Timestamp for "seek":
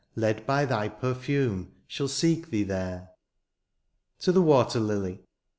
2.07-2.49